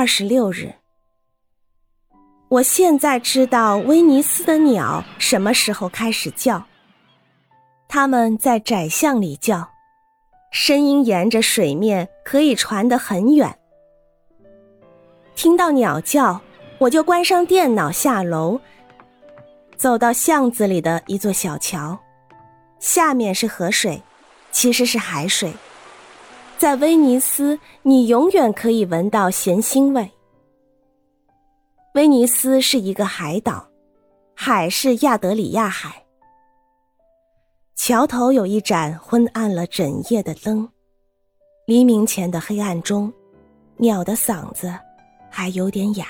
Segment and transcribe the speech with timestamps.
[0.00, 0.72] 二十六日，
[2.48, 6.64] 我现在知道威尼斯的鸟什么时候开始叫。
[7.86, 9.68] 它们在窄巷里叫，
[10.50, 13.58] 声音沿着水面可以传得很远。
[15.34, 16.40] 听到鸟叫，
[16.78, 18.58] 我就关上电脑下楼，
[19.76, 21.98] 走到巷子里的一座小桥，
[22.78, 24.02] 下面是河水，
[24.50, 25.52] 其实是海水。
[26.60, 30.10] 在威尼斯，你永远可以闻到咸腥味。
[31.94, 33.66] 威尼斯是一个海岛，
[34.34, 36.04] 海是亚德里亚海。
[37.76, 40.68] 桥头有一盏昏暗了整夜的灯，
[41.64, 43.10] 黎明前的黑暗中，
[43.78, 44.70] 鸟的嗓子
[45.30, 46.06] 还有点哑。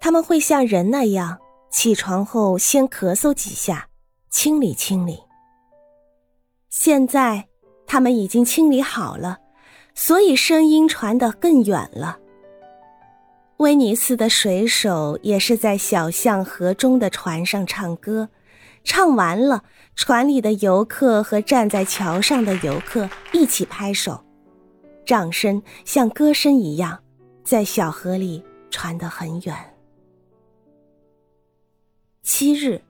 [0.00, 3.86] 他们会像人那样，起床后先咳嗽几下，
[4.30, 5.22] 清理清理。
[6.70, 7.49] 现在。
[7.90, 9.40] 他们已经清理好了，
[9.96, 12.20] 所以声音传得更远了。
[13.56, 18.28] 威尼斯的水手也是在小巷河中的船上唱歌，
[18.84, 19.64] 唱完了，
[19.96, 24.22] 船里的游客和站在桥上的游客一起拍手，
[25.04, 26.96] 掌声像歌声一样，
[27.42, 29.56] 在小河里传得很远。
[32.22, 32.80] 七日。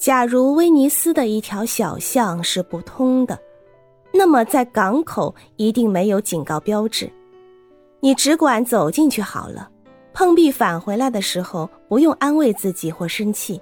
[0.00, 3.38] 假如威尼斯的一条小巷是不通的，
[4.14, 7.12] 那么在港口一定没有警告标志，
[8.00, 9.68] 你只管走进去好了。
[10.14, 13.60] 碰壁返回来的时候，不用安慰自己或生气，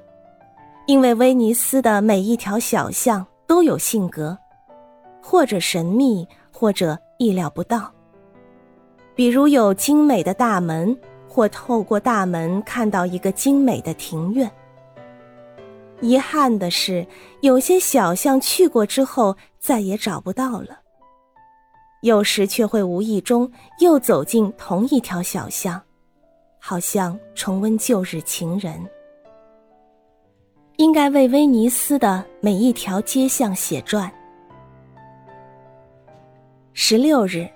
[0.87, 4.39] 因为威尼斯的每一条小巷都有性格，
[5.21, 7.93] 或者神秘，或者意料不到。
[9.17, 10.97] 比如有精美的大门，
[11.29, 14.49] 或透过大门看到一个精美的庭院。
[16.01, 17.07] 遗憾的是，
[17.41, 20.79] 有些小巷去过之后再也找不到了。
[22.03, 25.81] 有时却会无意中又走进同一条小巷，
[26.61, 28.81] 好像重温旧日情人。
[30.77, 34.09] 应该为威尼斯的每一条街巷写传。
[36.73, 37.49] 十六日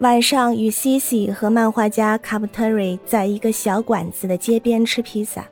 [0.00, 5.48] 晚上，与西西和漫画家卡布特瑞在一个小馆子的街边吃披萨。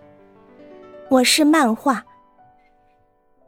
[1.11, 2.05] 我是漫画。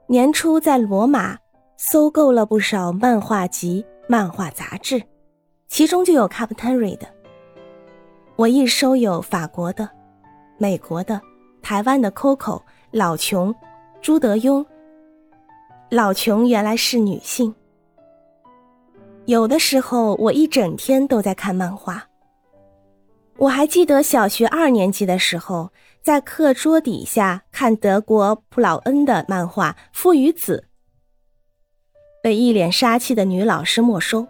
[0.08, 1.38] 年初在罗马
[1.76, 5.00] 搜购了不少漫画集、漫画杂志，
[5.68, 7.06] 其中就有卡普特瑞的。
[8.34, 9.88] 我一收有法国的、
[10.58, 11.20] 美国的、
[11.62, 13.54] 台湾的 Coco、老琼、
[14.00, 14.66] 朱德庸。
[15.88, 17.54] 老琼原来是女性。
[19.26, 22.04] 有的时候我一整天都在看漫画。
[23.36, 25.70] 我还记得小学二年级的时候。
[26.02, 30.66] 在课桌底下看德国普劳恩的漫画《父与子》，
[32.20, 34.26] 被一脸杀气的女老师没收。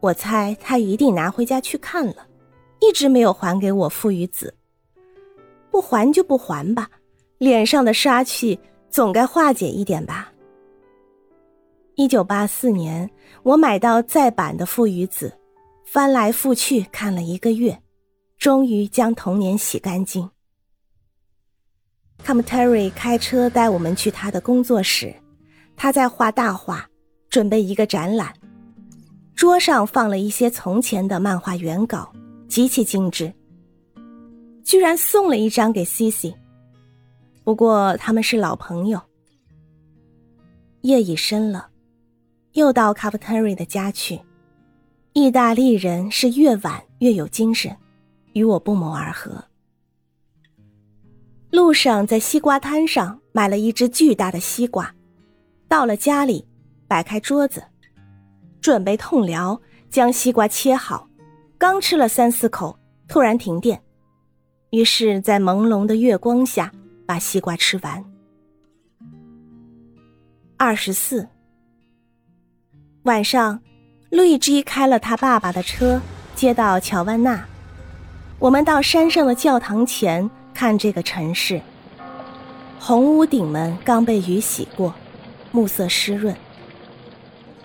[0.00, 2.26] 我猜他一定拿回家去看了，
[2.80, 4.54] 一直没有还给我《父与子》。
[5.70, 6.88] 不还就不还吧，
[7.36, 8.58] 脸上的杀气
[8.88, 10.32] 总该化解一点吧。
[11.94, 13.10] 一九八四年，
[13.42, 15.28] 我买到再版的《父与子》，
[15.84, 17.82] 翻来覆去看了一个月，
[18.38, 20.30] 终于将童年洗干净。
[22.24, 25.14] M Terry 开车带我们去他的工作室，
[25.76, 26.88] 他在画大画，
[27.28, 28.32] 准备一个展览。
[29.34, 32.12] 桌上放了一些从前的漫画原稿，
[32.46, 33.32] 极其精致。
[34.62, 36.34] 居然送了一张给 Cici。
[37.42, 39.00] 不过他们是老朋友。
[40.82, 41.68] 夜已深了，
[42.52, 44.20] 又到 m Terry 的家去。
[45.12, 47.76] 意大利人是越晚越有精神，
[48.34, 49.42] 与我不谋而合。
[51.50, 54.94] 路上在西瓜摊上买了一只巨大的西瓜，
[55.66, 56.46] 到了家里，
[56.86, 57.62] 摆开桌子，
[58.60, 61.08] 准备痛疗，将西瓜切好，
[61.58, 62.78] 刚吃了三四口，
[63.08, 63.82] 突然停电，
[64.70, 66.70] 于是，在朦胧的月光下
[67.04, 68.04] 把西瓜吃完。
[70.56, 71.26] 二十四
[73.02, 73.60] 晚上，
[74.10, 76.00] 路易基开了他爸爸的车，
[76.36, 77.44] 接到乔万娜，
[78.38, 80.30] 我们到山上的教堂前。
[80.60, 81.58] 看这个城市，
[82.78, 84.94] 红屋顶们刚被雨洗过，
[85.52, 86.36] 暮色湿润。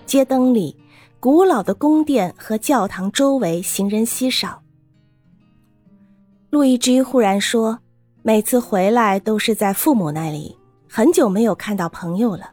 [0.06, 0.74] 街灯里，
[1.20, 4.62] 古老的宫殿和教堂周围行人稀少。
[6.48, 7.80] 路易居忽然说
[8.24, 10.56] ：“每次回来都是在父母那里，
[10.88, 12.52] 很久没有看到朋友了。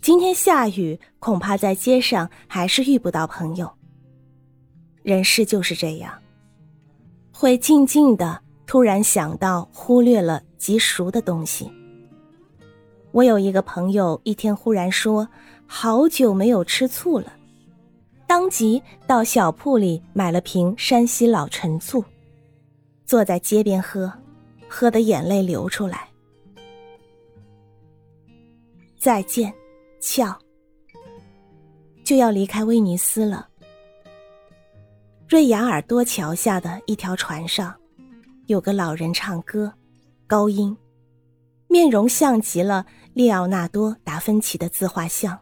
[0.00, 3.70] 今天下雨，恐怕在街上还是遇不到朋友。
[5.02, 6.10] 人世就是这样，
[7.34, 11.70] 会静静的。”突然想到，忽略了极熟的东西。
[13.12, 15.28] 我有一个朋友，一天忽然说
[15.66, 17.32] ：“好久没有吃醋了。”
[18.26, 22.02] 当即到小铺里买了瓶山西老陈醋，
[23.04, 24.12] 坐在街边喝，
[24.66, 26.08] 喝得眼泪流出来。
[28.98, 29.52] 再见，
[30.00, 30.36] 俏。
[32.02, 33.48] 就要离开威尼斯了。
[35.28, 37.74] 瑞亚尔多桥下的一条船上，
[38.46, 39.72] 有个老人唱歌，
[40.26, 40.76] 高音，
[41.66, 45.40] 面容像极了列奥纳多·达芬奇的自画像。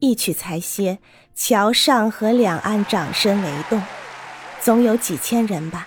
[0.00, 0.98] 一曲才歇，
[1.36, 3.80] 桥上和两岸掌声雷动，
[4.60, 5.86] 总有几千人吧。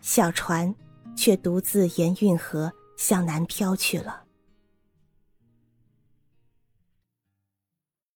[0.00, 0.72] 小船
[1.16, 4.22] 却独自沿运河向南飘去了。